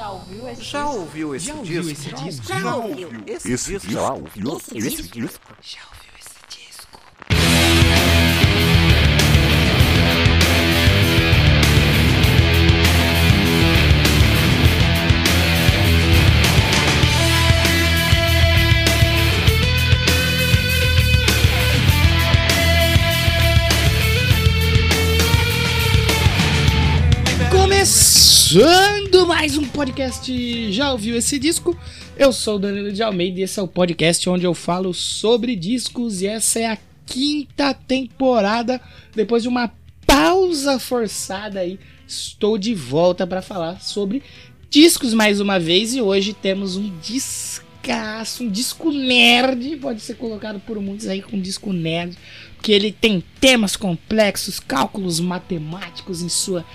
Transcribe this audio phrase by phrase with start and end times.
[0.00, 0.98] Já ouviu esse Já disco?
[0.98, 1.60] ouviu esse Já disco?
[1.60, 2.46] ouviu esse disco?
[2.46, 3.90] Já ouviu esse Esse disco?
[3.92, 5.20] já ouviu Esse esse disco?
[5.20, 5.56] disco?
[5.60, 7.00] Já ouviu esse disco?
[27.70, 28.99] Começando
[29.30, 30.72] mais um podcast.
[30.72, 31.78] Já ouviu esse disco?
[32.18, 35.54] Eu sou o Danilo de Almeida e esse é o podcast onde eu falo sobre
[35.54, 36.20] discos.
[36.20, 38.80] E essa é a quinta temporada.
[39.14, 39.72] Depois de uma
[40.04, 44.20] pausa forçada aí, estou de volta para falar sobre
[44.68, 45.94] discos mais uma vez.
[45.94, 51.40] E hoje temos um discaço, um disco nerd, pode ser colocado por muitos aí com
[51.40, 52.18] disco nerd,
[52.56, 56.66] porque ele tem temas complexos, cálculos matemáticos em sua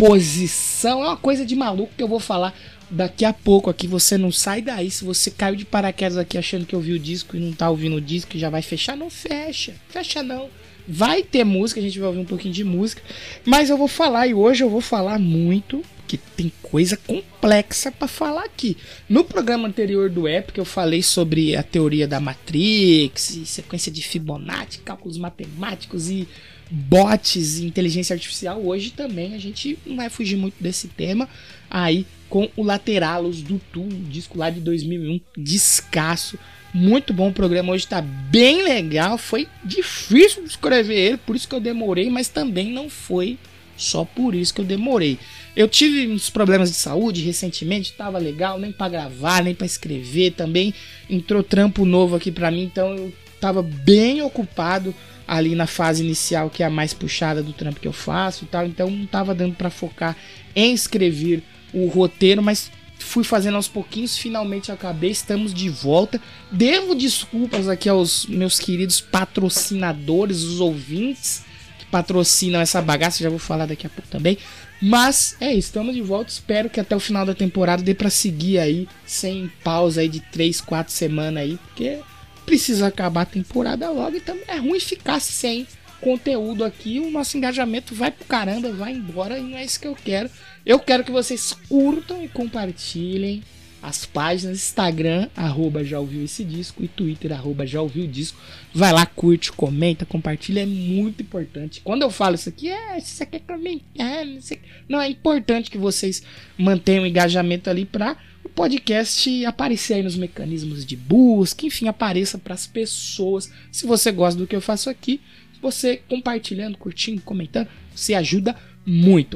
[0.00, 1.02] composição.
[1.02, 2.54] É uma coisa de maluco que eu vou falar
[2.90, 3.86] daqui a pouco aqui.
[3.86, 4.90] Você não sai daí.
[4.90, 7.96] Se você caiu de paraquedas aqui achando que ouviu o disco e não tá ouvindo
[7.96, 9.74] o disco já vai fechar, não fecha.
[9.88, 10.48] Fecha não.
[10.86, 13.02] Vai ter música, a gente vai ouvir um pouquinho de música.
[13.44, 15.82] Mas eu vou falar e hoje eu vou falar muito.
[16.06, 18.76] Que tem coisa complexa para falar aqui.
[19.08, 24.02] No programa anterior do Epic, eu falei sobre a teoria da Matrix, e sequência de
[24.02, 26.26] Fibonacci, cálculos matemáticos e
[26.68, 28.60] bots e inteligência artificial.
[28.60, 31.28] Hoje também a gente não vai fugir muito desse tema.
[31.70, 36.38] Aí com o Lateralos do Tu, disco lá de 2001, descasso.
[36.72, 39.18] Muito bom o programa hoje, tá bem legal.
[39.18, 43.38] Foi difícil escrever ele, por isso que eu demorei, mas também não foi
[43.76, 45.18] só por isso que eu demorei.
[45.56, 50.32] Eu tive uns problemas de saúde recentemente, tava legal, nem pra gravar, nem pra escrever
[50.32, 50.72] também.
[51.08, 54.94] Entrou trampo novo aqui pra mim, então eu tava bem ocupado
[55.26, 58.48] ali na fase inicial, que é a mais puxada do trampo que eu faço e
[58.48, 58.66] tal.
[58.66, 60.16] Então não tava dando pra focar
[60.54, 62.70] em escrever o roteiro, mas
[63.10, 66.20] fui fazendo aos pouquinhos, finalmente acabei, estamos de volta.
[66.50, 71.42] Devo desculpas aqui aos meus queridos patrocinadores, os ouvintes
[71.80, 74.38] que patrocinam essa bagaça, já vou falar daqui a pouco também.
[74.80, 76.30] Mas é isso, estamos de volta.
[76.30, 80.20] Espero que até o final da temporada dê pra seguir aí, sem pausa aí de
[80.20, 81.98] 3, 4 semanas aí, porque
[82.46, 85.66] precisa acabar a temporada logo e também é ruim ficar sem
[86.00, 87.00] conteúdo aqui.
[87.00, 90.30] O nosso engajamento vai pro caramba, vai embora e não é isso que eu quero.
[90.70, 93.42] Eu quero que vocês curtam e compartilhem
[93.82, 98.38] as páginas Instagram, arroba já ouviu esse disco, e Twitter, arroba já ouviu o disco.
[98.72, 101.80] Vai lá, curte, comenta, compartilha, é muito importante.
[101.82, 104.60] Quando eu falo isso aqui, é, se você quer comentar, não sei.
[104.88, 106.22] Não, é importante que vocês
[106.56, 112.38] mantenham o engajamento ali para o podcast aparecer aí nos mecanismos de busca, enfim, apareça
[112.38, 113.50] para as pessoas.
[113.72, 115.20] Se você gosta do que eu faço aqui,
[115.60, 118.69] você compartilhando, curtindo, comentando, você ajuda muito.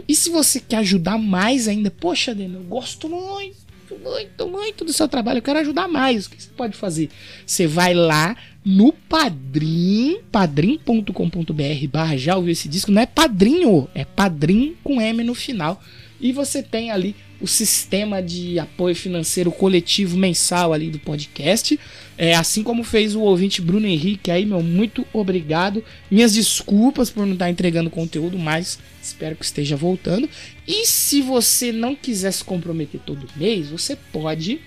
[0.09, 4.92] E se você quer ajudar mais ainda, poxa, Daniel, eu gosto muito muito, muito do
[4.92, 5.38] seu trabalho.
[5.38, 6.26] Eu quero ajudar mais.
[6.26, 7.10] O que você pode fazer?
[7.47, 12.91] Você vai lá no Padrim, padrim.com.br barra já ouviu esse disco.
[12.91, 15.81] Não é padrinho, é padrim com M no final.
[16.20, 17.14] E você tem ali
[17.44, 21.78] o sistema de apoio financeiro coletivo mensal ali do podcast.
[22.16, 25.84] É, assim como fez o ouvinte Bruno Henrique aí, meu, muito obrigado.
[26.10, 30.27] Minhas desculpas por não estar entregando conteúdo, mas espero que esteja voltando.
[30.66, 34.59] E se você não quiser se comprometer todo mês, você pode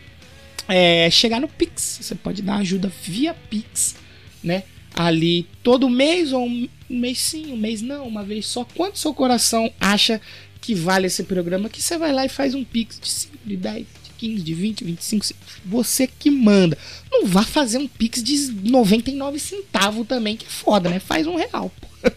[0.67, 1.97] é, chegar no Pix.
[2.03, 3.95] Você pode dar ajuda via Pix,
[4.43, 4.61] né?
[4.93, 8.63] Ali todo mês, ou um mês sim, um mês não, uma vez só.
[8.63, 10.21] Quanto seu coração acha
[10.59, 11.69] que vale esse programa?
[11.69, 14.53] Que você vai lá e faz um Pix de 5, de 10, de 15, de
[14.53, 15.25] 20, 25.
[15.65, 16.77] Você que manda.
[17.11, 20.99] Não vá fazer um Pix de 99 centavos também, que é foda, né?
[20.99, 21.87] Faz um real, pô.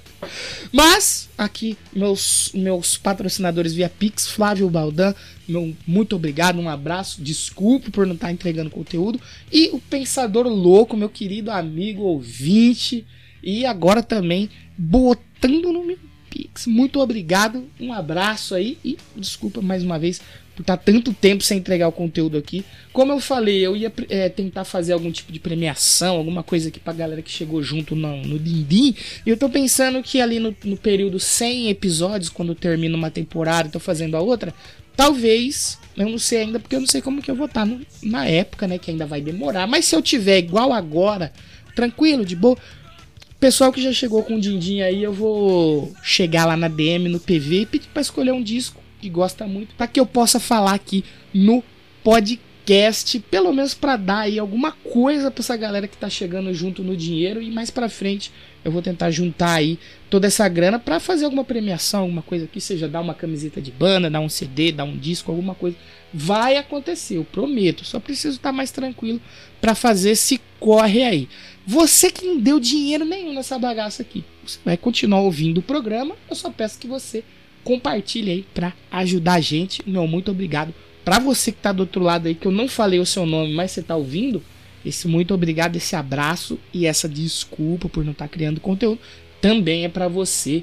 [0.72, 5.14] Mas, aqui, meus, meus patrocinadores via Pix, Flávio Baldan,
[5.48, 9.20] meu muito obrigado, um abraço, desculpe por não estar entregando conteúdo.
[9.50, 13.06] E o Pensador Louco, meu querido amigo ouvinte,
[13.42, 15.98] e agora também botando no meu
[16.30, 16.66] Pix.
[16.66, 20.20] Muito obrigado, um abraço aí e desculpa mais uma vez
[20.54, 22.64] por estar tanto tempo sem entregar o conteúdo aqui.
[22.92, 26.78] Como eu falei, eu ia é, tentar fazer algum tipo de premiação, alguma coisa aqui
[26.78, 28.94] pra galera que chegou junto no, no Dindim.
[29.24, 33.68] E eu tô pensando que ali no, no período 100 episódios, quando termina uma temporada
[33.68, 34.54] e tô fazendo a outra,
[34.94, 37.80] talvez, eu não sei ainda, porque eu não sei como que eu vou estar no,
[38.02, 39.66] na época, né, que ainda vai demorar.
[39.66, 41.32] Mas se eu tiver igual agora,
[41.74, 42.58] tranquilo, de boa,
[43.40, 47.18] Pessoal que já chegou com o Dindim aí, eu vou chegar lá na DM, no
[47.18, 50.74] PV e pedir pra escolher um disco que gosta muito, para que eu possa falar
[50.74, 51.02] aqui
[51.32, 51.64] no
[52.04, 53.18] podcast.
[53.30, 56.94] pelo menos para dar aí alguma coisa para essa galera que tá chegando junto no
[56.94, 58.30] dinheiro e mais para frente
[58.64, 59.78] eu vou tentar juntar aí
[60.10, 63.70] toda essa grana para fazer alguma premiação, alguma coisa que seja dar uma camiseta de
[63.70, 65.76] banda, dar um CD, dar um disco, alguma coisa.
[66.12, 67.84] Vai acontecer, eu prometo.
[67.84, 69.20] Só preciso estar mais tranquilo
[69.60, 71.28] para fazer esse corre aí.
[71.66, 76.16] Você que não deu dinheiro nenhum nessa bagaça aqui, você vai continuar ouvindo o programa.
[76.28, 77.22] Eu só peço que você
[77.62, 79.82] compartilhe aí para ajudar a gente.
[79.86, 80.74] Meu muito obrigado.
[81.04, 83.52] Para você que tá do outro lado aí que eu não falei o seu nome,
[83.52, 84.42] mas você tá ouvindo,
[84.84, 89.00] esse muito obrigado, esse abraço e essa desculpa por não estar tá criando conteúdo
[89.40, 90.62] também é para você.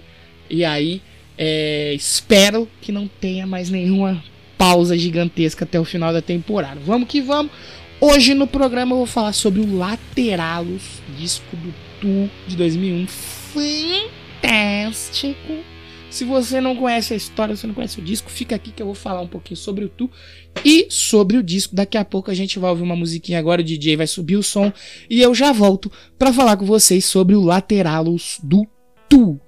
[0.49, 1.01] E aí,
[1.37, 4.23] é, espero que não tenha mais nenhuma
[4.57, 6.79] pausa gigantesca até o final da temporada.
[6.85, 7.51] Vamos que vamos.
[7.99, 13.07] Hoje no programa eu vou falar sobre o Lateralos, disco do Tu de 2001,
[14.41, 15.53] fantástico
[16.09, 18.87] se você não conhece a história, você não conhece o disco, fica aqui que eu
[18.87, 20.09] vou falar um pouquinho sobre o Tu
[20.63, 21.75] e sobre o disco.
[21.75, 24.43] Daqui a pouco a gente vai ouvir uma musiquinha agora, o DJ vai subir o
[24.43, 24.71] som
[25.09, 28.65] e eu já volto para falar com vocês sobre o Lateralos do
[29.09, 29.39] Tu.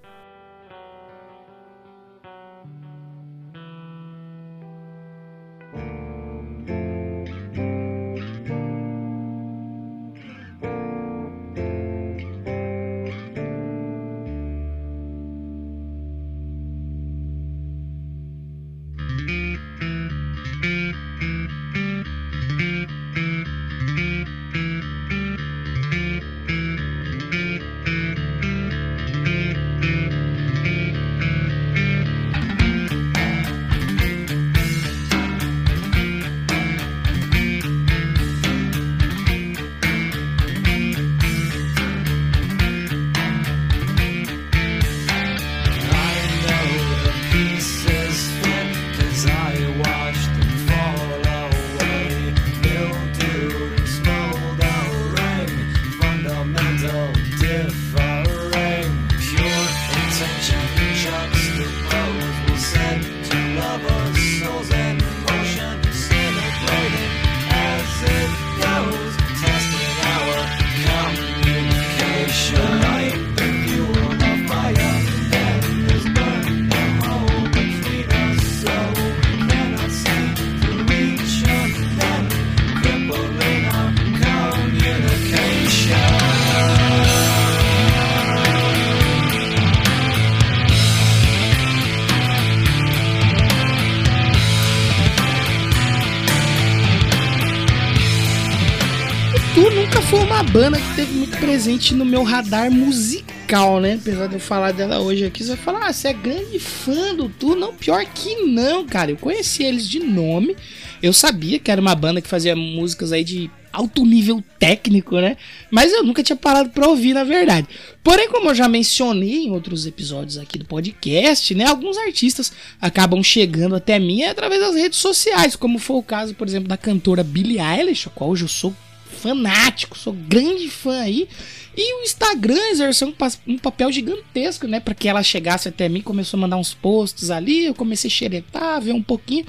[101.59, 103.95] Presente no meu radar musical, né?
[103.95, 107.13] Apesar de eu falar dela hoje aqui, você vai falar, ah, você é grande fã
[107.13, 107.53] do Tu?
[107.53, 109.11] Não, pior que não, cara.
[109.11, 110.55] Eu conheci eles de nome.
[111.03, 115.35] Eu sabia que era uma banda que fazia músicas aí de alto nível técnico, né?
[115.69, 117.67] Mas eu nunca tinha parado para ouvir, na verdade.
[118.01, 121.65] Porém, como eu já mencionei em outros episódios aqui do podcast, né?
[121.65, 126.47] Alguns artistas acabam chegando até mim através das redes sociais, como foi o caso, por
[126.47, 128.73] exemplo, da cantora Billie Eilish, a qual hoje eu sou
[129.09, 131.27] fanático, sou grande fã aí.
[131.75, 133.13] E o Instagram exerceu um,
[133.53, 134.79] um papel gigantesco, né?
[134.79, 138.11] Para que ela chegasse até mim, começou a mandar uns posts ali, eu comecei a
[138.11, 139.45] xeretar, ver um pouquinho.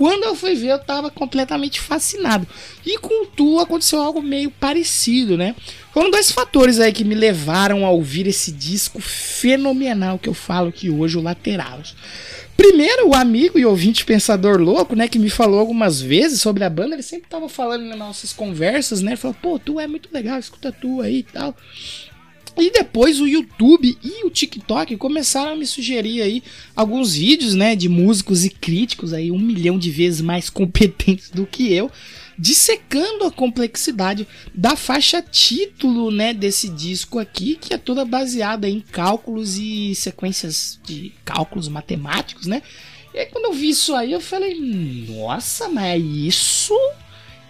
[0.00, 2.48] Quando eu fui ver, eu tava completamente fascinado.
[2.86, 5.54] E com Tu aconteceu algo meio parecido, né?
[5.92, 10.70] Foram dois fatores aí que me levaram a ouvir esse disco fenomenal que eu falo
[10.70, 11.94] aqui hoje, o Lateralos.
[12.56, 16.70] Primeiro, o amigo e ouvinte pensador louco, né, que me falou algumas vezes sobre a
[16.70, 19.16] banda, ele sempre tava falando nas nossas conversas, né?
[19.16, 21.54] Falou, pô, tu é muito legal, escuta tu aí e tal.
[22.58, 26.42] E depois o YouTube e o TikTok começaram a me sugerir aí
[26.74, 31.46] alguns vídeos, né, de músicos e críticos aí um milhão de vezes mais competentes do
[31.46, 31.90] que eu,
[32.38, 38.80] dissecando a complexidade da faixa título, né, desse disco aqui, que é toda baseada em
[38.80, 42.62] cálculos e sequências de cálculos matemáticos, né?
[43.12, 44.58] E aí quando eu vi isso aí, eu falei,
[45.08, 46.74] nossa, mas isso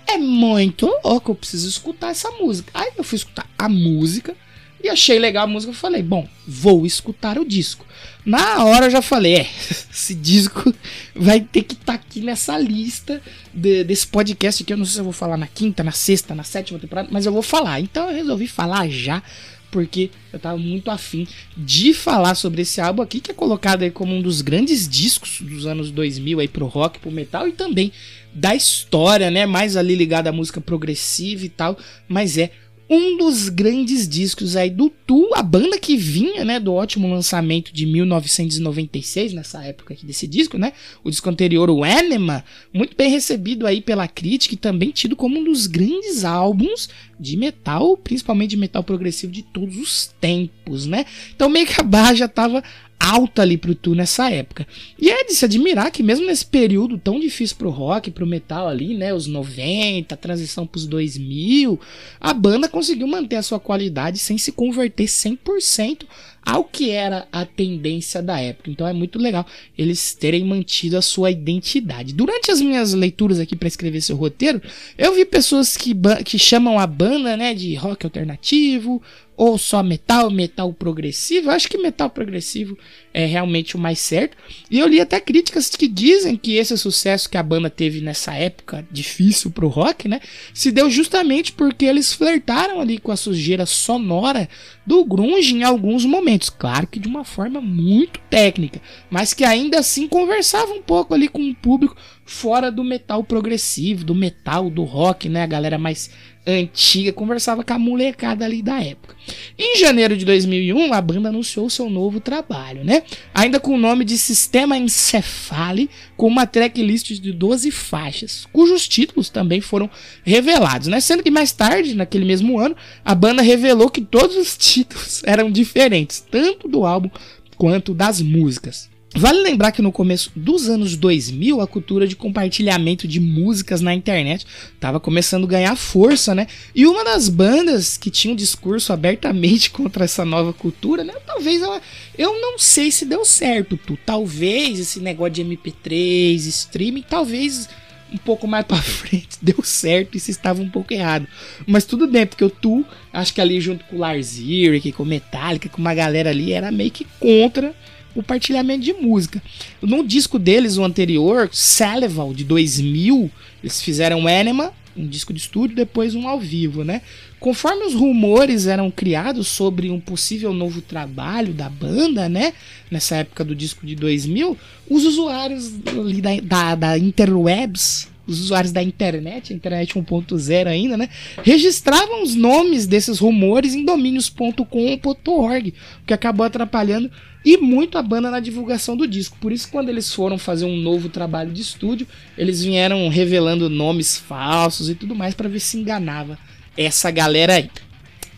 [0.07, 2.71] é muito louco, eu preciso escutar essa música.
[2.75, 4.37] Aí eu fui escutar a música,
[4.83, 7.87] e achei legal a música, falei, bom, vou escutar o disco.
[8.25, 9.41] Na hora eu já falei, é,
[9.93, 10.75] esse disco
[11.15, 13.21] vai ter que estar tá aqui nessa lista
[13.53, 16.35] de, desse podcast que eu não sei se eu vou falar na quinta, na sexta,
[16.35, 17.81] na sétima temporada, mas eu vou falar.
[17.81, 19.23] Então eu resolvi falar já,
[19.71, 23.91] porque eu tava muito afim de falar sobre esse álbum aqui, que é colocado aí
[23.91, 27.93] como um dos grandes discos dos anos 2000 aí pro rock, pro metal e também
[28.33, 29.47] da história, né?
[29.47, 32.51] Mais ali ligado à música progressiva e tal, mas é
[32.91, 37.73] um dos grandes discos aí do Tu, a banda que vinha, né, do ótimo lançamento
[37.73, 40.73] de 1996, nessa época aqui desse disco, né?
[41.05, 42.45] O disco anterior, o Anima,
[42.75, 47.37] muito bem recebido aí pela crítica e também tido como um dos grandes álbuns de
[47.37, 51.07] metal, principalmente de metal progressivo de todos os tempos, né?
[51.35, 52.61] Então meio que a barra já tava
[53.01, 54.67] alta ali pro Tu nessa época.
[54.99, 58.69] E é de se admirar que mesmo nesse período tão difícil pro rock, pro metal
[58.69, 61.81] ali, né, os 90, a transição pros 2000,
[62.21, 66.05] a banda conseguiu manter a sua qualidade sem se converter 100%
[66.43, 68.71] ao que era a tendência da época.
[68.71, 72.15] Então é muito legal eles terem mantido a sua identidade.
[72.15, 74.61] Durante as minhas leituras aqui para escrever seu roteiro,
[74.97, 79.03] eu vi pessoas que, que chamam a banda, né, de rock alternativo
[79.41, 81.49] ou só metal, metal progressivo.
[81.49, 82.77] Eu acho que metal progressivo
[83.13, 84.37] é realmente o mais certo.
[84.71, 88.35] E eu li até críticas que dizem que esse sucesso que a banda teve nessa
[88.35, 90.21] época difícil pro rock, né,
[90.55, 94.49] se deu justamente porque eles flertaram ali com a sujeira sonora
[94.87, 99.79] do grunge em alguns momentos, claro que de uma forma muito técnica, mas que ainda
[99.79, 104.85] assim conversava um pouco ali com o público fora do metal progressivo, do metal, do
[104.85, 106.11] rock, né, a galera mais
[106.47, 109.15] antiga, conversava com a molecada ali da época.
[109.59, 113.00] Em janeiro de 2001, a banda anunciou seu novo trabalho, né?
[113.33, 119.31] Ainda com o nome de Sistema Encefale, com uma tracklist de 12 faixas, cujos títulos
[119.31, 119.89] também foram
[120.25, 121.01] revelados, né?
[121.01, 125.51] Sendo que mais tarde, naquele mesmo ano, a banda revelou que todos os títulos eram
[125.51, 127.11] diferentes, tanto do álbum
[127.57, 128.90] quanto das músicas.
[129.15, 133.93] Vale lembrar que no começo dos anos 2000 a cultura de compartilhamento de músicas na
[133.93, 136.47] internet estava começando a ganhar força, né?
[136.73, 141.13] E uma das bandas que tinha um discurso abertamente contra essa nova cultura, né?
[141.27, 141.83] Talvez ela,
[142.17, 143.99] eu não sei se deu certo, tu.
[144.07, 147.69] Talvez esse negócio de MP3, streaming, talvez
[148.13, 151.27] um pouco mais para frente deu certo e se estava um pouco errado.
[151.67, 155.03] Mas tudo bem, porque o Tu, acho que ali junto com o Lars Ulrich, com
[155.03, 157.75] o Metallica, com uma galera ali, era meio que contra
[158.15, 159.43] o partilhamento de música.
[159.81, 163.31] No disco deles, o anterior, Salival, de 2000,
[163.63, 167.03] eles fizeram Anima, um disco de estúdio, depois um ao vivo, né?
[167.39, 172.53] Conforme os rumores eram criados sobre um possível novo trabalho da banda, né?
[172.91, 178.83] Nessa época do disco de 2000, os usuários da, da, da interwebs os usuários da
[178.83, 181.09] internet, internet 1.0 ainda, né,
[181.43, 187.11] registravam os nomes desses rumores em domínios.com.org, o que acabou atrapalhando
[187.45, 189.37] e muito a banda na divulgação do disco.
[189.41, 194.17] Por isso, quando eles foram fazer um novo trabalho de estúdio, eles vieram revelando nomes
[194.17, 196.39] falsos e tudo mais para ver se enganava
[196.77, 197.71] essa galera aí.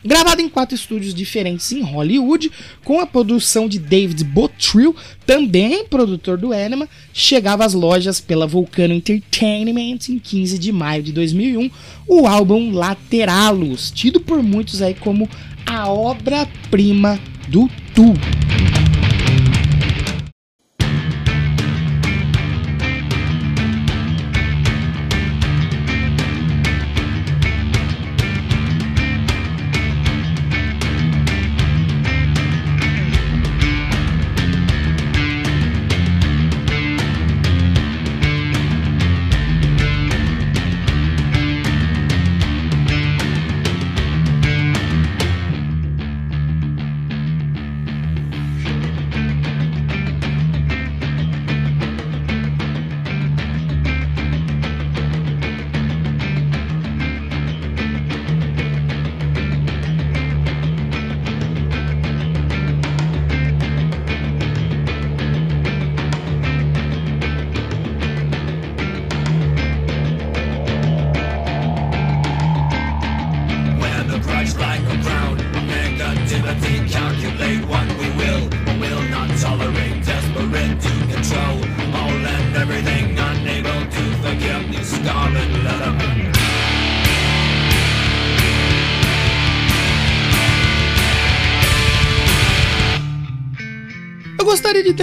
[0.05, 2.51] Gravado em quatro estúdios diferentes em Hollywood,
[2.85, 8.95] com a produção de David Bottrill, também produtor do Anima, chegava às lojas pela Volcano
[8.95, 11.71] Entertainment em 15 de maio de 2001,
[12.09, 15.29] o álbum Lateralos, tido por muitos aí como
[15.65, 18.82] a obra-prima do Tu.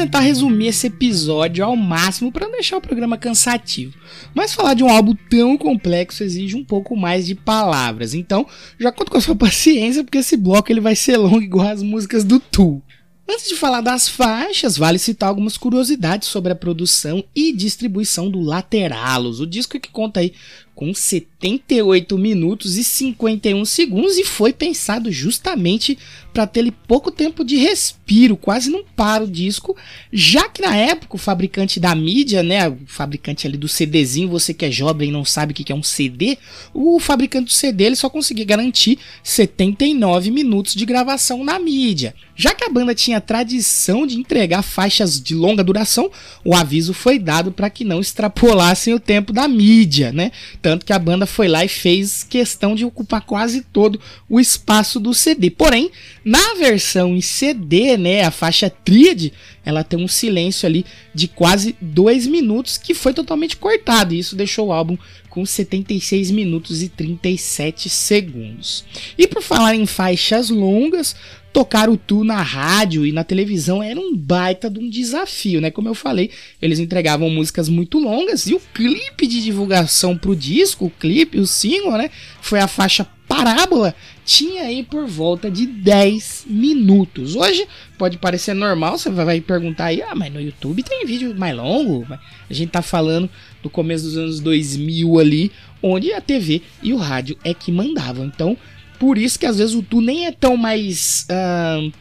[0.09, 3.93] Tentar resumir esse episódio ao máximo para não deixar o programa cansativo.
[4.33, 8.15] Mas falar de um álbum tão complexo exige um pouco mais de palavras.
[8.15, 8.47] Então,
[8.79, 11.83] já conto com a sua paciência porque esse bloco ele vai ser longo igual as
[11.83, 12.81] músicas do Tool.
[13.29, 18.39] Antes de falar das faixas, vale citar algumas curiosidades sobre a produção e distribuição do
[18.39, 20.33] Lateralos, o disco que conta aí
[20.79, 25.97] com 78 minutos e 51 segundos e foi pensado justamente
[26.33, 29.75] para ter pouco tempo de respiro, quase não para o disco,
[30.13, 34.53] já que na época o fabricante da mídia, né, o fabricante ali do CDzinho, você
[34.53, 36.37] que é jovem e não sabe o que é um CD,
[36.73, 42.15] o fabricante do CD ele só conseguia garantir 79 minutos de gravação na mídia.
[42.35, 46.09] Já que a banda tinha tradição de entregar faixas de longa duração,
[46.45, 50.31] o aviso foi dado para que não extrapolassem o tempo da mídia, né?
[50.69, 53.99] Tanto que a banda foi lá e fez questão de ocupar quase todo
[54.29, 55.49] o espaço do CD.
[55.49, 55.89] Porém,
[56.23, 59.33] na versão em CD, né, a faixa tríade,
[59.65, 64.13] ela tem um silêncio ali de quase 2 minutos que foi totalmente cortado.
[64.13, 64.95] E isso deixou o álbum
[65.27, 68.85] com 76 minutos e 37 segundos.
[69.17, 71.15] E por falar em faixas longas,
[71.51, 75.71] tocar o Tu na rádio e na televisão era um baita de um desafio, né?
[75.71, 80.85] Como eu falei, eles entregavam músicas muito longas e o clipe de divulgação pro disco,
[80.85, 82.09] o clipe, o single, né?
[82.41, 83.93] Foi a faixa Parábola,
[84.25, 87.35] tinha aí por volta de 10 minutos.
[87.35, 91.55] Hoje pode parecer normal, você vai perguntar aí, ah, mas no YouTube tem vídeo mais
[91.55, 92.07] longo.
[92.09, 93.29] A gente tá falando
[93.61, 95.51] do começo dos anos 2000 ali,
[95.81, 98.25] onde a TV e o rádio é que mandavam.
[98.25, 98.57] Então,
[98.99, 101.91] por isso que às vezes o Tu nem é tão mais uh,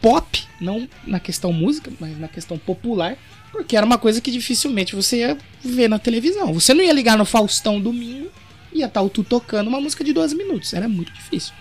[0.00, 3.16] pop, não na questão música, mas na questão popular,
[3.52, 6.52] porque era uma coisa que dificilmente você ia ver na televisão.
[6.52, 8.30] Você não ia ligar no Faustão domingo
[8.72, 10.72] e ia estar tá o Tu tocando uma música de 12 minutos.
[10.72, 11.52] Era muito difícil.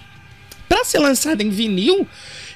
[0.67, 2.07] Para ser lançado em vinil,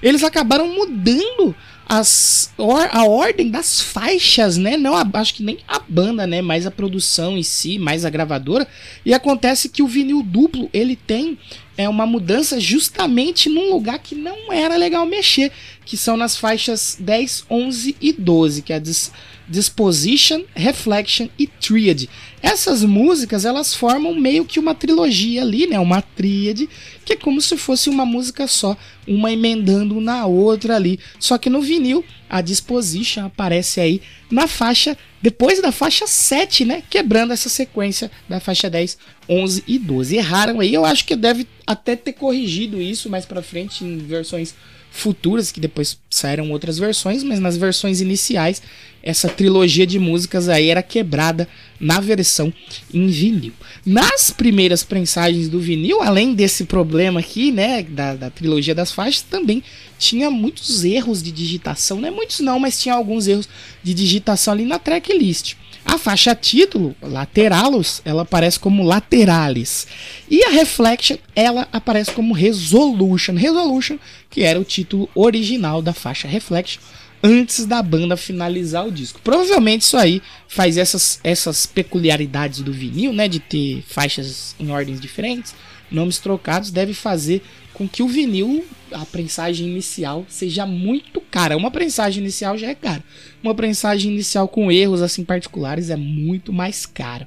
[0.02, 1.56] eles acabaram mudando
[1.88, 4.78] as, or, a ordem das faixas, né?
[4.78, 6.42] Não, a, acho que nem a banda, né?
[6.42, 8.68] Mais a produção em si, mais a gravadora.
[9.06, 11.38] E acontece que o vinil duplo ele tem
[11.78, 15.52] é uma mudança justamente num lugar que não era legal mexer,
[15.86, 19.12] que são nas faixas 10, 11 e 12, que é a dis
[19.48, 22.10] Disposition, Reflection e Triad.
[22.42, 25.78] Essas músicas, elas formam meio que uma trilogia ali, né?
[25.80, 26.70] Uma tríade,
[27.04, 30.98] que é como se fosse uma música só, uma emendando na outra ali.
[31.20, 34.02] Só que no vinil, a Disposition aparece aí
[34.32, 36.84] na faixa, depois da faixa 7, né?
[36.90, 38.98] Quebrando essa sequência da faixa 10,
[39.30, 40.18] 11 e 12.
[40.18, 44.54] Erraram aí, eu acho que deve até ter corrigido isso mais para frente em versões
[44.94, 48.62] futuras, que depois saíram outras versões, mas nas versões iniciais,
[49.02, 52.54] essa trilogia de músicas aí era quebrada na versão
[52.94, 53.54] em vinil.
[53.84, 59.24] Nas primeiras prensagens do vinil, além desse problema aqui, né, da, da trilogia das faixas,
[59.24, 59.64] também
[59.98, 63.50] tinha muitos erros de digitação, né, muitos não, mas tinha alguns erros
[63.82, 65.56] de digitação ali na tracklist.
[65.86, 69.86] A faixa título, Lateralos, ela aparece como Lateralis.
[70.30, 73.36] E a Reflection, ela aparece como Resolution.
[73.36, 73.98] Resolution,
[74.30, 76.82] que era o título original da faixa Reflection,
[77.22, 79.20] antes da banda finalizar o disco.
[79.24, 83.28] Provavelmente isso aí faz essas, essas peculiaridades do vinil, né?
[83.28, 85.56] De ter faixas em ordens diferentes,
[85.92, 87.42] nomes trocados, deve fazer
[87.74, 91.58] com que o vinil, a prensagem inicial, seja muito cara.
[91.58, 93.04] Uma prensagem inicial já é cara.
[93.42, 97.26] Uma prensagem inicial com erros assim particulares é muito mais caro.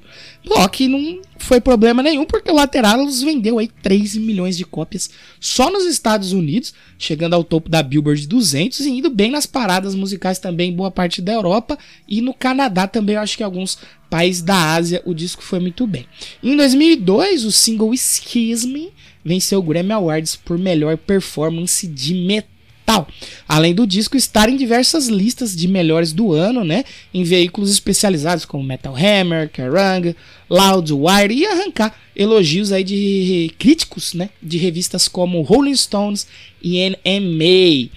[0.71, 5.69] Que não foi problema nenhum, porque o Lateralos vendeu aí 3 milhões de cópias só
[5.69, 10.39] nos Estados Unidos, chegando ao topo da Billboard 200 e indo bem nas paradas musicais
[10.39, 13.77] também em boa parte da Europa e no Canadá também, eu acho que alguns
[14.09, 16.05] países da Ásia o disco foi muito bem.
[16.41, 18.87] Em 2002, o single Schism
[19.27, 23.07] venceu o Grammy Awards por melhor performance de metal.
[23.47, 28.45] Além do disco estar em diversas listas de melhores do ano, né, em veículos especializados
[28.45, 30.15] como Metal Hammer, Kerrang,
[30.49, 36.25] Loudwire e arrancar elogios aí de críticos, né, de revistas como Rolling Stones
[36.63, 37.91] e NMA.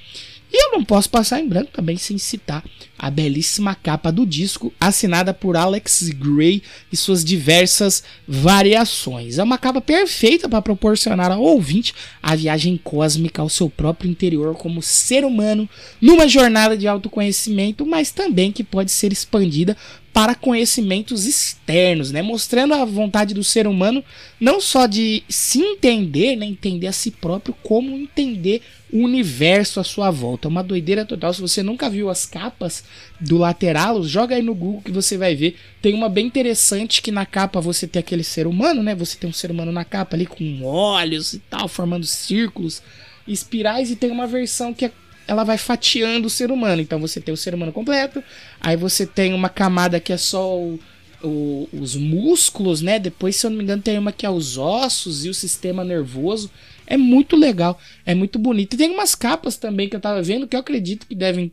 [0.53, 2.65] E eu não posso passar em branco também sem citar
[3.03, 9.39] a belíssima capa do disco, assinada por Alex Gray e suas diversas variações.
[9.39, 14.55] É uma capa perfeita para proporcionar ao ouvinte a viagem cósmica ao seu próprio interior
[14.55, 15.67] como ser humano,
[15.99, 19.75] numa jornada de autoconhecimento, mas também que pode ser expandida
[20.13, 22.21] para conhecimentos externos, né?
[22.21, 24.05] mostrando a vontade do ser humano
[24.41, 26.47] não só de se entender, né?
[26.47, 28.61] entender a si próprio, como entender
[28.93, 30.49] o universo à sua volta.
[30.49, 31.33] É uma doideira total.
[31.33, 32.85] Se você nunca viu as capas
[33.21, 35.57] do lateral, joga aí no Google que você vai ver.
[35.81, 38.95] Tem uma bem interessante que na capa você tem aquele ser humano, né?
[38.97, 42.83] Você tem um ser humano na capa ali com olhos e tal, formando círculos,
[43.29, 44.93] espirais, e tem uma versão que é
[45.31, 46.83] ela vai fatiando o ser humano.
[46.83, 48.21] Então você tem o ser humano completo,
[48.61, 50.81] aí você tem uma camada que é só o,
[51.23, 52.99] o, os músculos, né?
[52.99, 55.85] Depois, se eu não me engano, tem uma que é os ossos e o sistema
[55.85, 56.51] nervoso.
[56.85, 58.75] É muito legal, é muito bonito.
[58.75, 61.53] E tem umas capas também que eu tava vendo que eu acredito que devem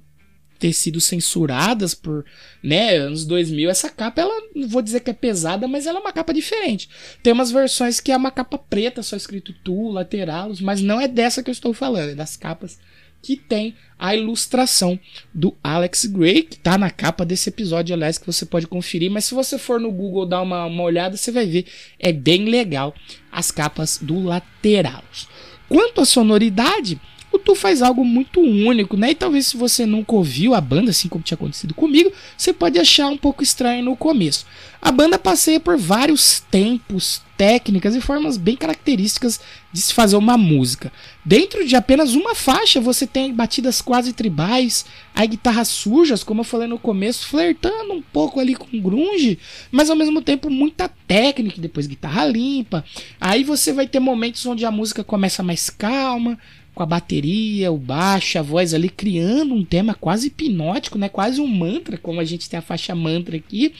[0.57, 2.25] ter sido censuradas por,
[2.63, 3.69] né, anos 2000.
[3.69, 6.89] Essa capa, ela, vou dizer que é pesada, mas ela é uma capa diferente.
[7.21, 11.07] Tem umas versões que é uma capa preta, só escrito tu, lateralos, mas não é
[11.07, 12.79] dessa que eu estou falando, é das capas
[13.21, 14.99] que tem a ilustração
[15.33, 19.11] do Alex Gray, que tá na capa desse episódio, aliás, que você pode conferir.
[19.11, 21.65] Mas se você for no Google dar uma, uma olhada, você vai ver.
[21.99, 22.93] É bem legal
[23.31, 25.27] as capas do Lateralos.
[25.67, 26.99] Quanto à sonoridade,
[27.37, 29.11] o Tu faz algo muito único, né?
[29.11, 32.77] E talvez se você nunca ouviu a banda, assim como tinha acontecido comigo, você pode
[32.77, 34.45] achar um pouco estranho no começo.
[34.81, 39.39] A banda passeia por vários tempos, técnicas e formas bem características
[39.71, 40.91] de se fazer uma música.
[41.25, 46.45] Dentro de apenas uma faixa, você tem batidas quase tribais, aí guitarras sujas, como eu
[46.45, 49.39] falei no começo, flertando um pouco ali com grunge,
[49.71, 52.83] mas ao mesmo tempo muita técnica, depois guitarra limpa.
[53.19, 56.37] Aí você vai ter momentos onde a música começa mais calma,
[56.77, 61.09] com a bateria, o baixo, a voz ali criando um tema quase hipnótico, né?
[61.09, 63.73] Quase um mantra, como a gente tem a faixa mantra aqui.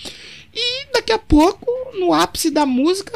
[0.51, 1.67] E daqui a pouco,
[1.99, 3.15] no ápice da música,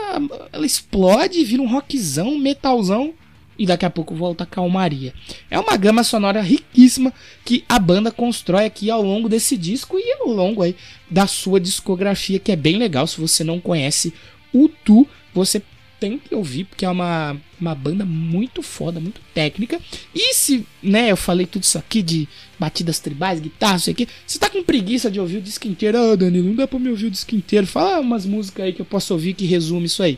[0.54, 3.16] ela explode, vira um rockzão, metalzão
[3.58, 5.16] e daqui a pouco volta a calmaria.
[5.50, 7.12] É uma gama sonora riquíssima
[7.44, 10.76] que a banda constrói aqui ao longo desse disco e ao longo aí
[11.10, 13.08] da sua discografia, que é bem legal.
[13.08, 14.14] Se você não conhece
[14.54, 15.60] o Tu, você
[16.02, 19.80] tem que ouvir, porque é uma, uma banda muito foda, muito técnica.
[20.16, 22.28] E se, né, eu falei tudo isso aqui de
[22.60, 26.16] batidas tribais, guitarra, isso aqui, você tá com preguiça de ouvir o disco inteiro, ah,
[26.16, 27.68] Danilo, não dá pra me ouvir o disco inteiro.
[27.68, 30.18] Fala umas músicas aí que eu posso ouvir que resume isso aí.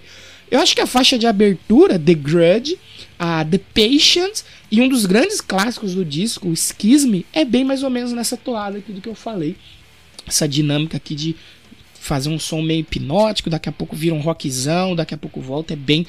[0.49, 2.79] Eu acho que a faixa de abertura, The Grudge,
[3.19, 4.41] a The Patient
[4.71, 8.37] e um dos grandes clássicos do disco, o Schism, é bem mais ou menos nessa
[8.37, 9.57] toada aqui do que eu falei.
[10.25, 11.35] Essa dinâmica aqui de
[12.03, 15.73] fazer um som meio hipnótico, daqui a pouco vira um rockzão, daqui a pouco volta,
[15.73, 16.05] é bem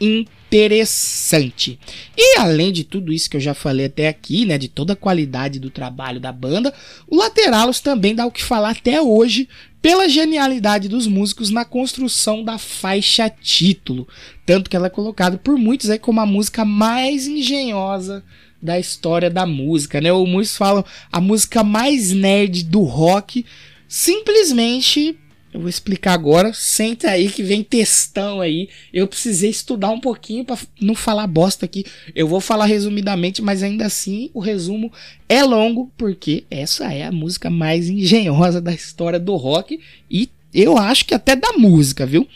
[0.00, 1.78] interessante.
[2.16, 4.96] E além de tudo isso que eu já falei até aqui, né, de toda a
[4.96, 6.72] qualidade do trabalho da banda,
[7.06, 9.48] o Lateralos também dá o que falar até hoje
[9.80, 14.06] pela genialidade dos músicos na construção da faixa título,
[14.44, 18.24] tanto que ela é colocada por muitos aí como a música mais engenhosa
[18.60, 20.12] da história da música, né?
[20.12, 23.46] Ou muitos falam a música mais nerd do rock,
[23.86, 25.16] simplesmente
[25.58, 26.52] eu vou explicar agora.
[26.54, 28.68] Senta aí que vem textão aí.
[28.92, 31.84] Eu precisei estudar um pouquinho para não falar bosta aqui.
[32.14, 34.92] Eu vou falar resumidamente, mas ainda assim o resumo
[35.28, 40.78] é longo porque essa é a música mais engenhosa da história do rock e eu
[40.78, 42.26] acho que até da música, viu?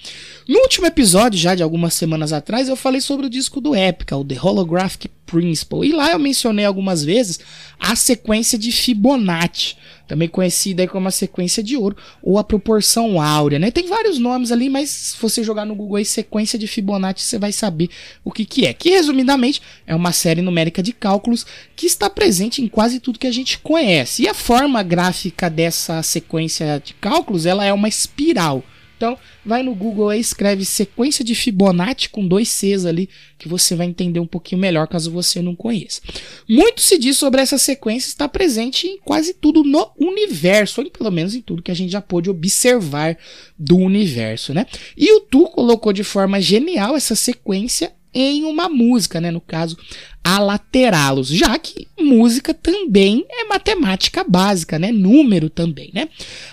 [0.49, 4.17] No último episódio, já de algumas semanas atrás, eu falei sobre o disco do Epica,
[4.17, 5.87] o The Holographic Principle.
[5.87, 7.39] E lá eu mencionei algumas vezes
[7.79, 9.77] a sequência de Fibonacci,
[10.09, 13.71] também conhecida como a sequência de ouro ou a proporção áurea, né?
[13.71, 17.39] Tem vários nomes ali, mas se você jogar no Google aí sequência de Fibonacci, você
[17.39, 17.89] vai saber
[18.25, 18.75] o que que é.
[18.75, 23.29] Que resumidamente é uma série numérica de cálculos que está presente em quase tudo que
[23.29, 24.25] a gente conhece.
[24.25, 28.65] E a forma gráfica dessa sequência de cálculos, ela é uma espiral.
[29.03, 33.75] Então, vai no Google e escreve sequência de Fibonacci com dois Cs ali, que você
[33.75, 36.01] vai entender um pouquinho melhor caso você não conheça.
[36.49, 41.11] Muito se diz sobre essa sequência, está presente em quase tudo no universo, ou pelo
[41.11, 43.19] menos em tudo que a gente já pôde observar
[43.59, 44.67] do universo, né?
[44.97, 49.31] E o Tu colocou de forma genial essa sequência em uma música, né?
[49.31, 49.77] No caso,
[50.23, 54.93] a lateralos, já que música também é matemática básica, né?
[54.93, 56.09] Número também, né?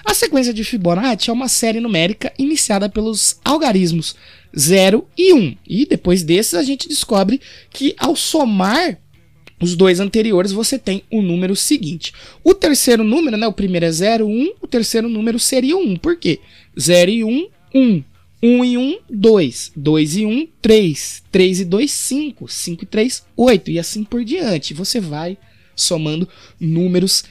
[0.05, 4.15] A sequência de Fibonacci é uma série numérica iniciada pelos algarismos
[4.57, 5.37] 0 e 1.
[5.37, 5.55] Um.
[5.67, 8.97] E depois desses a gente descobre que ao somar
[9.61, 12.13] os dois anteriores você tem o número seguinte.
[12.43, 13.45] O terceiro número, né?
[13.45, 15.79] O primeiro é 0, 1, um, o terceiro número seria 1.
[15.79, 15.95] Um.
[15.97, 16.39] Por quê?
[16.79, 17.79] 0 e 1, um, 1.
[17.79, 18.03] Um.
[18.41, 19.71] 1 e 1, 2.
[19.75, 21.23] 2 e 1, 3.
[21.31, 22.47] 3 e 2, 5.
[22.47, 23.71] 5 e 3, 8.
[23.71, 24.73] E assim por diante.
[24.73, 25.37] Você vai
[25.75, 26.27] somando
[26.59, 27.23] números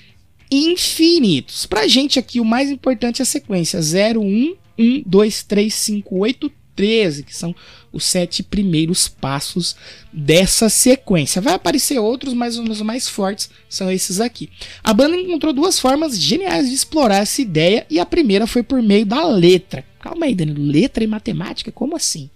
[0.51, 1.67] infinitos.
[1.67, 6.17] Pra gente aqui, o mais importante é a sequência: 0, 1, 1, 2, 3, 5,
[6.17, 7.55] 8, 13, que são
[7.93, 9.77] os sete primeiros passos
[10.13, 11.41] dessa sequência.
[11.41, 14.51] Vai aparecer outros, mas os mais fortes são esses aqui.
[14.83, 18.83] A banda encontrou duas formas geniais de explorar essa ideia, e a primeira foi por
[18.83, 19.85] meio da letra.
[20.01, 21.73] Calma aí, Danilo, letra e matemática?
[21.73, 22.31] Como assim?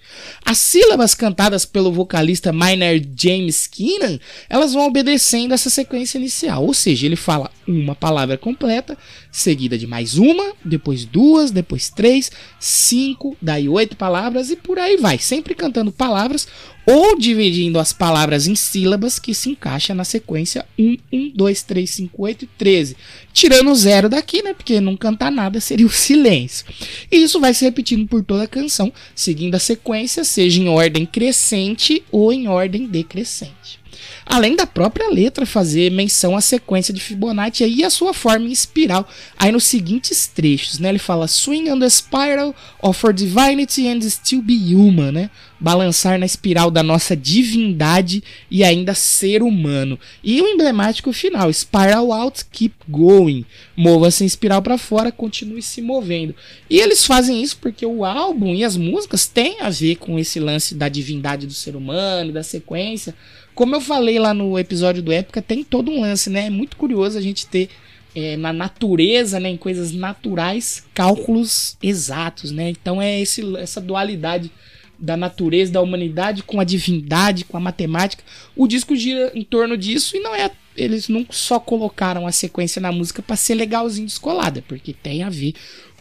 [0.44, 4.18] As sílabas cantadas pelo vocalista Minor James Keenan,
[4.50, 8.98] elas vão obedecendo essa sequência inicial, ou seja, ele fala uma palavra completa,
[9.30, 14.96] seguida de mais uma, depois duas, depois três, cinco, daí oito palavras e por aí
[14.96, 16.46] vai, sempre cantando palavras
[16.87, 21.90] ou dividindo as palavras em sílabas que se encaixa na sequência 1, 1, 2, 3,
[21.90, 22.96] 5, 8 e 13.
[23.33, 24.55] Tirando o zero daqui, né?
[24.55, 26.64] Porque não cantar nada seria o silêncio.
[27.11, 31.05] E isso vai se repetindo por toda a canção, seguindo a sequência, seja em ordem
[31.05, 33.82] crescente ou em ordem decrescente
[34.24, 38.52] além da própria letra fazer menção à sequência de Fibonacci e a sua forma em
[38.52, 40.88] espiral, aí nos seguintes trechos, né?
[40.88, 45.30] Ele fala swing on the spiral of our divinity and still be human, né?
[45.58, 49.98] Balançar na espiral da nossa divindade e ainda ser humano.
[50.22, 53.44] E o emblemático final, spiral out, keep going.
[53.76, 56.35] Mova-se em espiral para fora, continue se movendo.
[56.68, 60.40] E eles fazem isso porque o álbum e as músicas têm a ver com esse
[60.40, 63.14] lance da divindade do ser humano, da sequência.
[63.62, 66.46] Como eu falei lá no episódio do Época, tem todo um lance, né?
[66.46, 67.68] É muito curioso a gente ter
[68.12, 72.70] é, na natureza, né, em coisas naturais, cálculos exatos, né?
[72.70, 74.51] Então é esse, essa dualidade
[74.98, 78.25] da natureza, da humanidade com a divindade, com a matemática.
[78.57, 82.83] O disco gira em torno disso e não é eles não só colocaram a sequência
[82.83, 85.55] na música para ser legalzinho descolada, porque tem a ver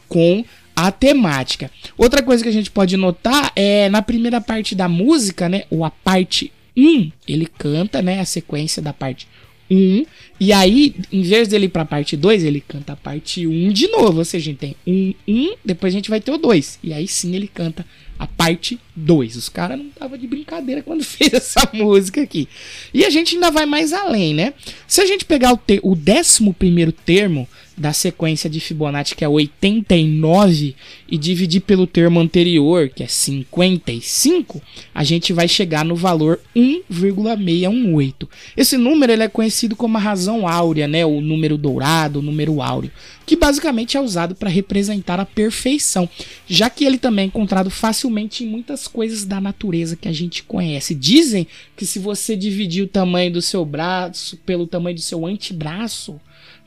[0.08, 0.44] com
[0.76, 1.70] a temática.
[1.96, 5.86] Outra coisa que a gente pode notar é na primeira parte da música, né, ou
[5.86, 9.28] a parte 1, ele canta, né, a sequência da parte
[9.70, 10.06] 1,
[10.40, 13.88] e aí, em vez dele ir pra parte 2, ele canta a parte 1 de
[13.88, 16.80] novo, ou seja, a gente tem 1, 1, depois a gente vai ter o 2,
[16.84, 17.86] e aí sim ele canta
[18.22, 19.36] a parte 2.
[19.36, 22.48] Os caras não tava de brincadeira quando fez essa música aqui.
[22.94, 24.54] E a gente ainda vai mais além, né?
[24.88, 27.50] Se a gente pegar o, te o décimo primeiro termo
[27.82, 30.76] da sequência de Fibonacci, que é 89,
[31.10, 34.62] e dividir pelo termo anterior, que é 55,
[34.94, 38.30] a gente vai chegar no valor 1,618.
[38.56, 41.06] Esse número ele é conhecido como a razão áurea, né?
[41.06, 42.92] o número dourado, o número áureo,
[43.26, 46.08] que basicamente é usado para representar a perfeição,
[46.48, 50.44] já que ele também é encontrado facilmente em muitas coisas da natureza que a gente
[50.44, 50.94] conhece.
[50.94, 56.20] Dizem que se você dividir o tamanho do seu braço pelo tamanho do seu antebraço,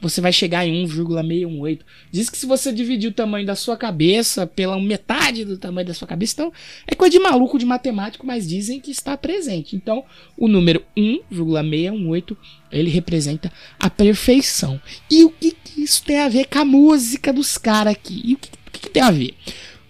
[0.09, 1.85] você vai chegar em 1,618.
[2.11, 5.95] Diz que se você dividir o tamanho da sua cabeça pela metade do tamanho da
[5.95, 6.53] sua cabeça, então
[6.87, 9.75] é coisa de maluco de matemático, mas dizem que está presente.
[9.75, 10.05] Então,
[10.37, 12.37] o número 1,618
[12.71, 14.81] ele representa a perfeição.
[15.11, 18.21] E o que, que, isso tem a ver com a música dos caras aqui?
[18.25, 19.35] E o que, que, que tem a ver?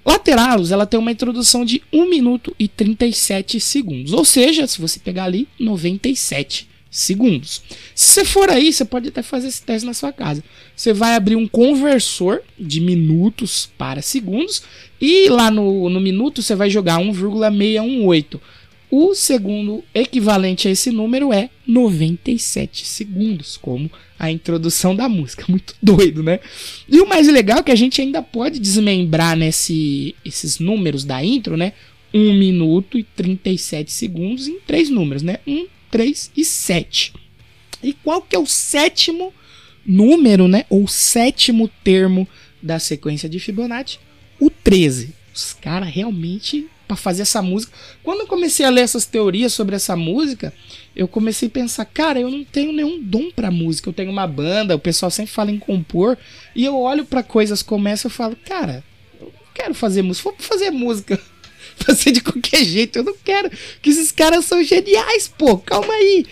[0.05, 4.13] Lateralos, ela tem uma introdução de 1 minuto e 37 segundos.
[4.13, 7.61] Ou seja, se você pegar ali, 97 segundos.
[7.93, 10.45] Se você for aí, você pode até fazer esse teste na sua casa.
[10.77, 14.63] Você vai abrir um conversor de minutos para segundos
[15.01, 18.41] e lá no, no minuto você vai jogar 1,618.
[18.89, 25.45] O segundo equivalente a esse número é 97 segundos, como a introdução da música.
[25.51, 26.39] Muito doido, né?
[26.89, 31.25] E o mais legal é que a gente ainda pode desmembrar nesse, esses números da
[31.25, 31.73] intro, né?
[32.15, 35.39] 1 minuto e 37 segundos em três números, né?
[35.45, 37.15] 1, 3 e 7.
[37.81, 39.33] E qual que é o sétimo
[39.87, 40.65] número, né?
[40.69, 42.27] Ou sétimo termo
[42.61, 44.01] da sequência de Fibonacci?
[44.41, 45.15] O 13.
[45.33, 47.73] Os caras realmente para fazer essa música.
[48.03, 50.53] Quando eu comecei a ler essas teorias sobre essa música,
[50.97, 53.89] eu comecei a pensar, cara, eu não tenho nenhum dom para música.
[53.89, 56.19] Eu tenho uma banda, o pessoal sempre fala em compor,
[56.57, 58.83] e eu olho para coisas como essa e falo, cara,
[59.21, 61.21] eu não quero fazer música, vou fazer música
[61.85, 62.99] fazer de qualquer jeito.
[62.99, 63.51] Eu não quero.
[63.83, 65.59] Que esses caras são geniais, pô.
[65.59, 66.27] Calma aí.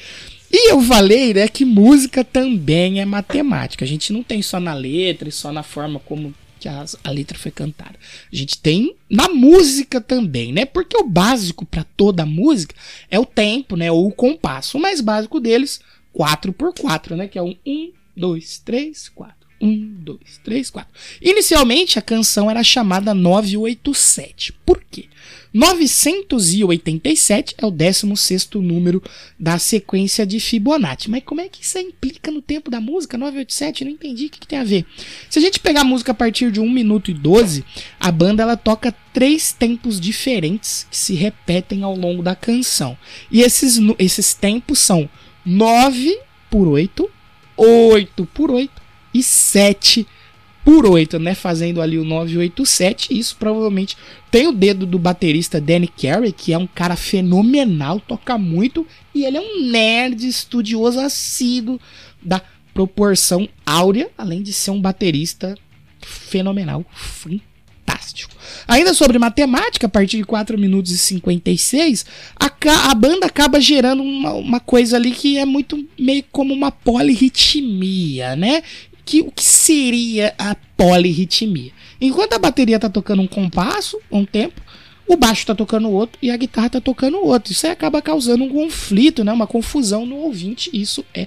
[0.53, 3.85] E eu falei, né, que música também é matemática.
[3.85, 7.11] A gente não tem só na letra e só na forma como que a, a
[7.11, 7.99] letra foi cantada.
[8.31, 10.65] A gente tem na música também, né?
[10.65, 12.75] Porque o básico para toda música
[13.11, 13.91] é o tempo, né?
[13.91, 14.79] Ou o compasso.
[14.79, 15.81] O mais básico deles,
[16.13, 17.27] 4 por 4, né?
[17.27, 19.42] Que é um 1, 2, 3, 4.
[19.63, 20.91] 1, 2, 3, 4.
[21.23, 24.53] Inicialmente a canção era chamada 987.
[24.67, 25.07] Por quê?
[25.55, 29.03] 987 é o 16 número
[29.39, 31.11] da sequência de Fibonacci.
[31.11, 33.19] Mas como é que isso implica no tempo da música?
[33.19, 34.87] 987, não entendi o que, que, tem a ver.
[35.29, 37.63] Se a gente pegar a música a partir de 1 minuto e 12,
[38.01, 42.97] a banda ela toca três tempos diferentes que se repetem ao longo da canção.
[43.31, 45.09] E esses, esses tempos são
[45.45, 46.19] 9
[46.51, 47.11] por 8,
[47.57, 48.82] 8 por 8
[49.13, 50.23] e 7 por
[50.65, 51.35] por 8, né?
[51.35, 53.17] Fazendo ali o 987.
[53.17, 53.97] Isso provavelmente
[54.31, 58.87] tem o dedo do baterista Danny Carey, que é um cara fenomenal, toca muito.
[59.15, 61.81] E ele é um nerd estudioso assíduo
[62.23, 62.41] da
[62.73, 65.57] proporção áurea, além de ser um baterista
[66.01, 68.35] fenomenal, fantástico.
[68.67, 72.51] Ainda sobre matemática, a partir de 4 minutos e 56, a,
[72.91, 78.35] a banda acaba gerando uma, uma coisa ali que é muito meio como uma polirritmia,
[78.37, 78.63] né?
[79.05, 81.73] Que o que seria a polirritmia?
[82.01, 84.61] Enquanto a bateria está tocando um compasso, um tempo,
[85.07, 87.53] o baixo tá tocando outro e a guitarra tá tocando outro.
[87.53, 89.33] Isso aí acaba causando um conflito, né?
[89.33, 90.71] Uma confusão no ouvinte.
[90.73, 91.27] Isso é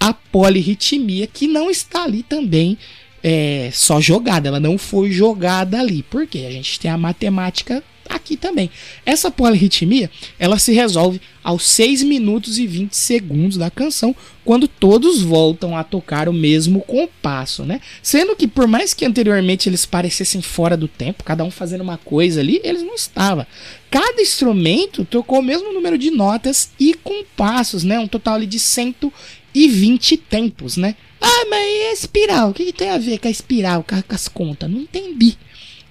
[0.00, 2.78] a polirritmia que não está ali também
[3.22, 6.02] é, só jogada, ela não foi jogada ali.
[6.02, 8.70] Porque a gente tem a matemática aqui também.
[9.04, 14.14] Essa polirritmia, ela se resolve aos 6 minutos e 20 segundos da canção,
[14.44, 17.80] quando todos voltam a tocar o mesmo compasso, né?
[18.02, 21.98] Sendo que por mais que anteriormente eles parecessem fora do tempo, cada um fazendo uma
[21.98, 23.46] coisa ali, eles não estavam.
[23.90, 27.98] Cada instrumento tocou o mesmo número de notas e compassos, né?
[27.98, 30.96] Um total ali de 120 tempos, né?
[31.20, 32.50] Ah, mas e a espiral?
[32.50, 34.70] O que, que tem a ver com a espiral, com as contas?
[34.70, 35.36] Não entendi.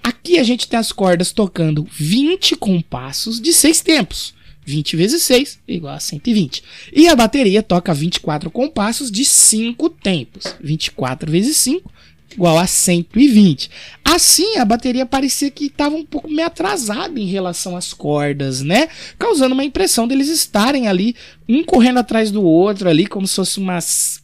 [0.06, 4.36] Aqui a gente tem as cordas tocando 20 compassos de 6 tempos.
[4.63, 6.63] 20 vezes 6 igual a 120.
[6.94, 10.56] E a bateria toca 24 compassos de 5 tempos.
[10.62, 11.91] 24 vezes 5
[12.34, 13.70] igual a 120.
[14.04, 18.88] Assim, a bateria parecia que estava um pouco meio atrasada em relação às cordas, né?
[19.18, 21.16] Causando uma impressão deles estarem ali,
[21.48, 23.80] um correndo atrás do outro ali, como se fosse uma,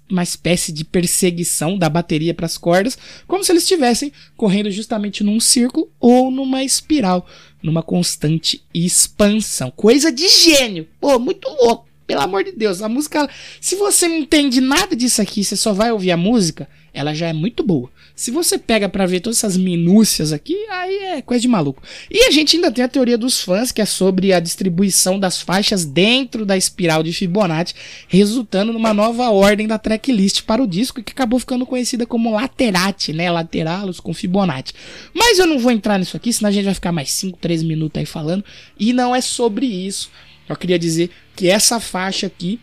[0.10, 5.24] uma espécie de perseguição da bateria para as cordas, como se eles estivessem correndo justamente
[5.24, 7.26] num círculo ou numa espiral,
[7.62, 9.72] numa constante expansão.
[9.72, 10.88] Coisa de gênio!
[11.00, 11.92] Pô, muito louco!
[12.06, 13.30] Pelo amor de Deus, a música,
[13.62, 17.27] se você não entende nada disso aqui, você só vai ouvir a música, ela já
[17.27, 17.89] é muito boa.
[18.15, 21.82] Se você pega para ver todas essas minúcias aqui, aí é coisa de maluco.
[22.10, 25.41] E a gente ainda tem a teoria dos fãs, que é sobre a distribuição das
[25.41, 27.73] faixas dentro da espiral de Fibonacci,
[28.08, 33.13] resultando numa nova ordem da tracklist para o disco, que acabou ficando conhecida como Laterate,
[33.13, 33.32] né?
[33.32, 34.73] Lateralos com Fibonacci.
[35.13, 37.63] Mas eu não vou entrar nisso aqui, senão a gente vai ficar mais 5, 3
[37.63, 38.43] minutos aí falando.
[38.77, 40.12] E não é sobre isso.
[40.47, 42.60] Eu queria dizer que essa faixa aqui,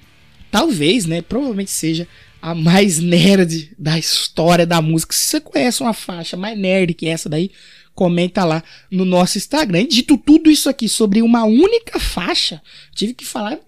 [0.50, 1.22] talvez, né?
[1.22, 2.06] Provavelmente seja
[2.50, 5.14] a mais nerd da história da música.
[5.14, 7.50] Se você conhece uma faixa mais nerd que essa daí,
[7.94, 9.80] comenta lá no nosso Instagram.
[9.80, 12.62] E dito tudo isso aqui sobre uma única faixa,
[12.94, 13.58] tive que falar,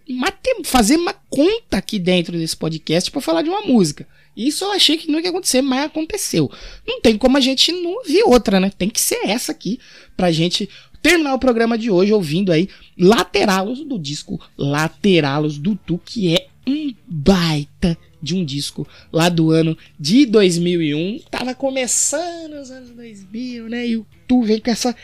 [0.62, 4.06] fazer uma conta aqui dentro desse podcast para falar de uma música.
[4.36, 6.48] Isso eu achei que não ia acontecer, mas aconteceu.
[6.86, 8.70] Não tem como a gente não ouvir outra, né?
[8.78, 9.80] Tem que ser essa aqui
[10.16, 10.68] pra gente
[11.02, 16.46] terminar o programa de hoje ouvindo aí Lateralos do disco Lateralos do Tu, que é
[16.70, 21.20] um baita de um disco lá do ano de 2001.
[21.30, 23.86] Tava começando os anos 2000, né?
[23.86, 24.94] E Tu vem com essa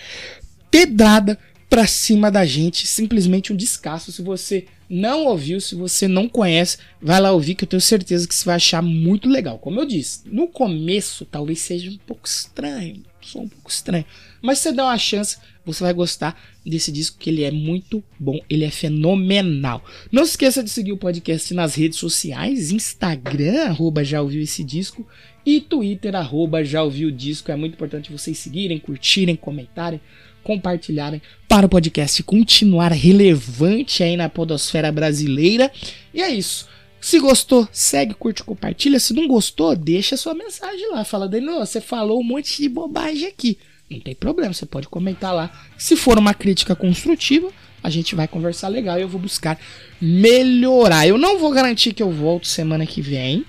[0.70, 2.86] pedrada pra cima da gente.
[2.86, 4.12] Simplesmente um descasso.
[4.12, 8.26] Se você não ouviu, se você não conhece, vai lá ouvir que eu tenho certeza
[8.26, 9.58] que você vai achar muito legal.
[9.58, 14.04] Como eu disse, no começo talvez seja um pouco estranho, só um pouco estranho,
[14.40, 18.38] mas você dá uma chance, você vai gostar desse disco que ele é muito bom,
[18.48, 19.84] ele é fenomenal.
[20.12, 24.62] Não se esqueça de seguir o podcast nas redes sociais, Instagram, arroba já ouviu esse
[24.62, 25.06] disco,
[25.44, 27.52] e Twitter, arroba já ouviu o disco.
[27.52, 30.00] É muito importante vocês seguirem, curtirem, comentarem,
[30.42, 35.70] compartilharem para o podcast continuar relevante aí na podosfera brasileira.
[36.12, 36.66] E é isso.
[37.00, 38.98] Se gostou, segue, curte, compartilha.
[38.98, 41.04] Se não gostou, deixa sua mensagem lá.
[41.04, 43.56] Fala dele, você falou um monte de bobagem aqui.
[43.88, 45.50] Não tem problema, você pode comentar lá.
[45.78, 47.50] Se for uma crítica construtiva,
[47.82, 49.58] a gente vai conversar legal e eu vou buscar
[50.00, 51.06] melhorar.
[51.06, 53.44] Eu não vou garantir que eu volto semana que vem.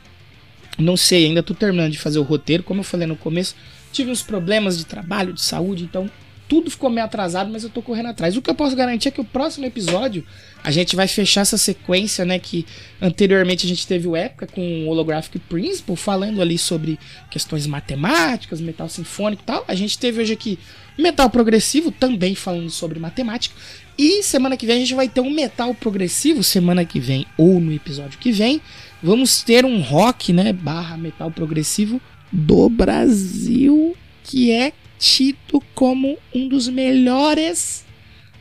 [0.78, 2.62] Não sei, ainda tô terminando de fazer o roteiro.
[2.62, 3.56] Como eu falei no começo,
[3.92, 6.10] tive uns problemas de trabalho, de saúde, então
[6.48, 8.38] tudo ficou meio atrasado, mas eu tô correndo atrás.
[8.38, 10.24] O que eu posso garantir é que o próximo episódio
[10.64, 12.40] a gente vai fechar essa sequência, né?
[12.40, 12.66] Que
[13.02, 16.98] anteriormente a gente teve o época com o Holographic Principle, falando ali sobre
[17.30, 19.66] questões matemáticas, metal sinfônico e tal.
[19.68, 20.58] A gente teve hoje aqui
[20.98, 23.56] metal progressivo, também falando sobre matemática.
[23.98, 27.60] E semana que vem a gente vai ter um metal progressivo, semana que vem ou
[27.60, 28.62] no episódio que vem.
[29.02, 30.54] Vamos ter um rock, né?
[30.54, 37.86] Barra metal progressivo do Brasil, que é tido como um dos melhores.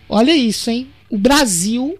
[0.09, 0.89] Olha isso, hein?
[1.11, 1.99] O Brasil,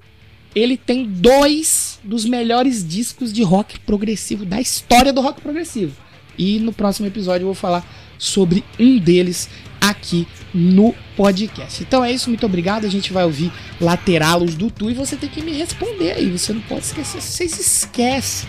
[0.55, 5.95] ele tem dois dos melhores discos de rock progressivo da história do rock progressivo.
[6.39, 7.87] E no próximo episódio eu vou falar
[8.19, 9.49] sobre um deles
[9.81, 11.83] aqui no podcast.
[11.83, 12.85] Então é isso, muito obrigado.
[12.85, 16.31] A gente vai ouvir Lateralos do Tu e você tem que me responder aí.
[16.31, 17.21] Você não pode esquecer.
[17.21, 18.49] Vocês esquecem.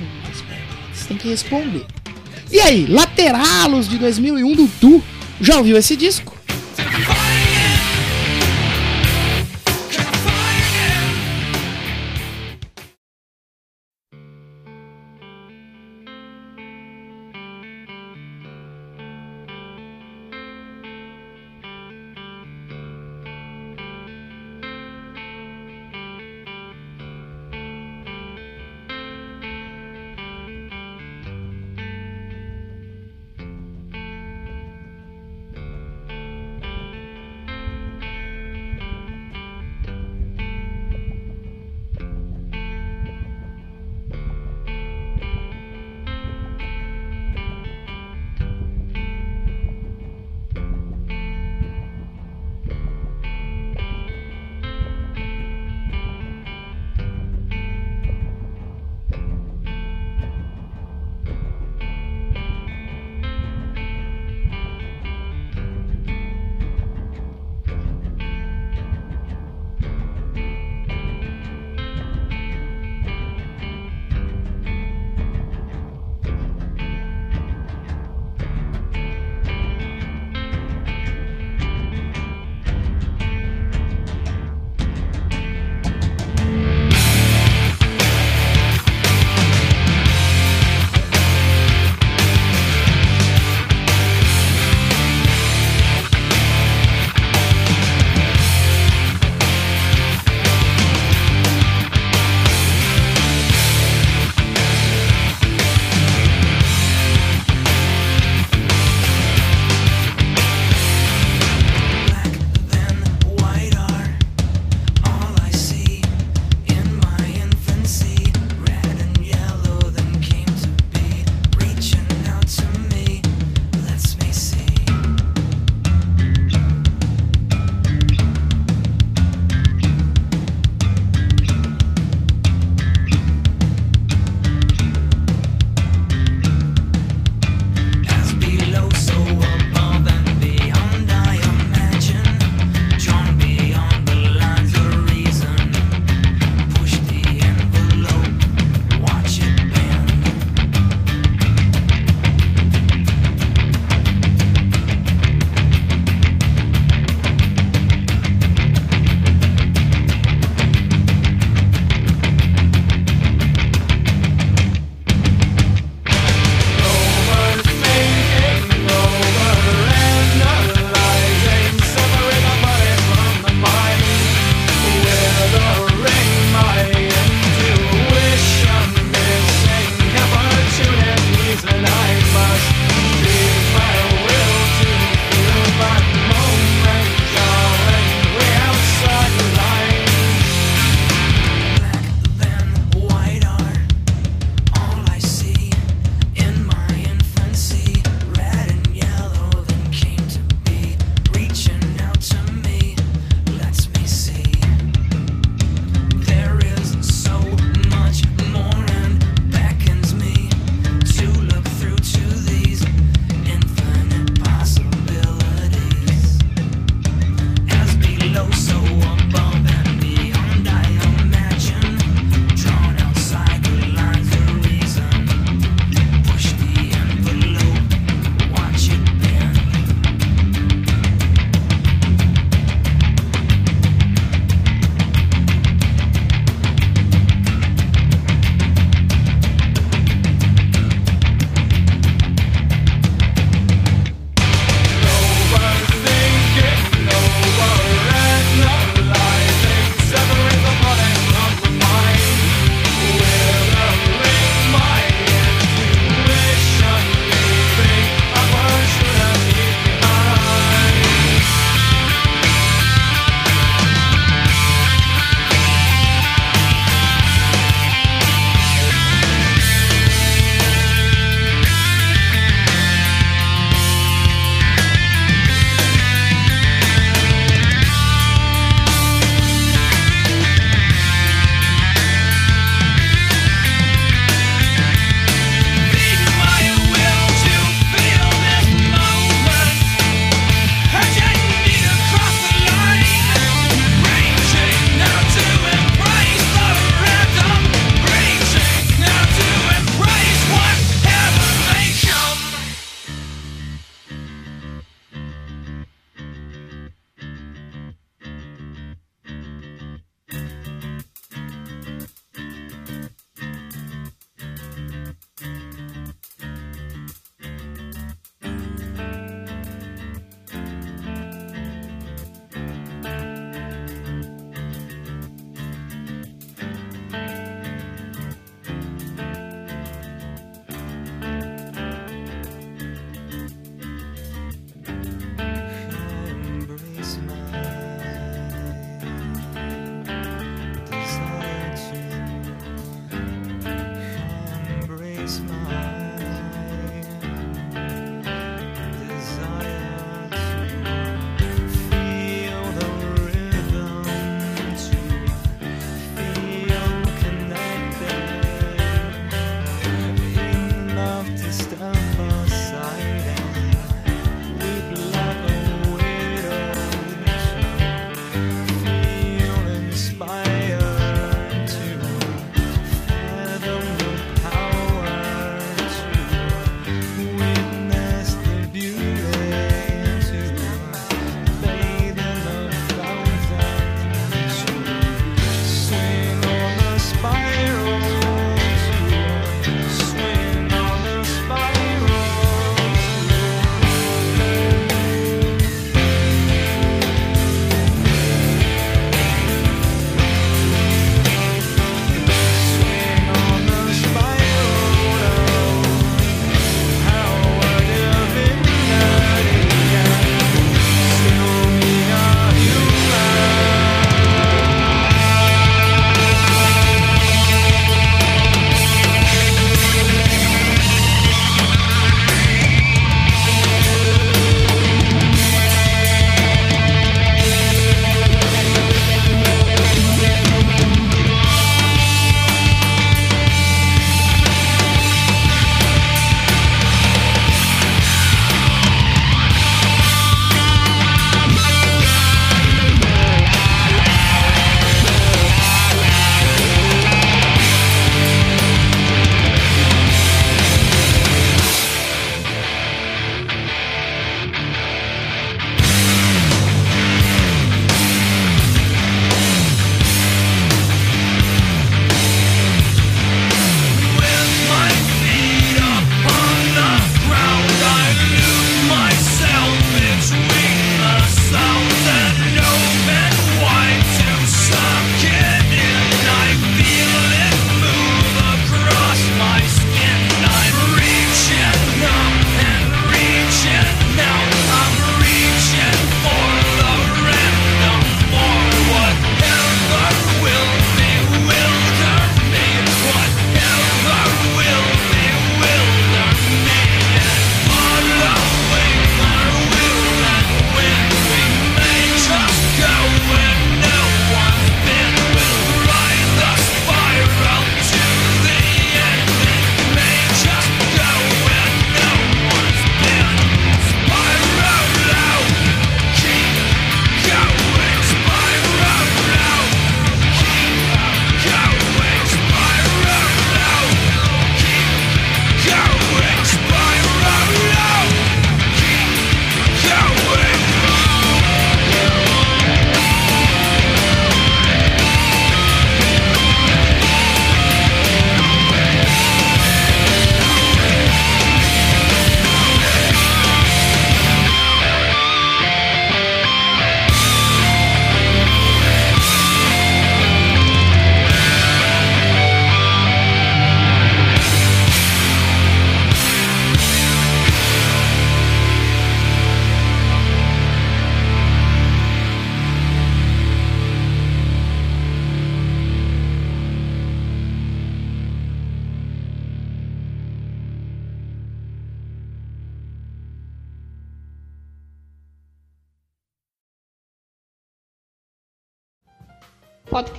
[0.94, 1.86] Você tem que responder.
[2.52, 5.04] E aí, Lateralos de 2001 do Tu
[5.42, 6.36] já ouviu esse disco?